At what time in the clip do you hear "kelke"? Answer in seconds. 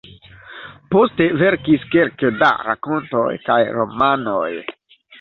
1.97-2.33